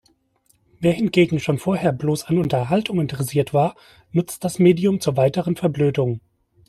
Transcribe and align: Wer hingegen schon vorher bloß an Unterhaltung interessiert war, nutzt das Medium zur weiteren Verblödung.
Wer 0.79 0.93
hingegen 0.93 1.39
schon 1.39 1.59
vorher 1.59 1.91
bloß 1.93 2.23
an 2.23 2.39
Unterhaltung 2.39 2.99
interessiert 2.99 3.53
war, 3.53 3.75
nutzt 4.11 4.43
das 4.43 4.57
Medium 4.57 4.99
zur 4.99 5.15
weiteren 5.15 5.55
Verblödung. 5.55 6.21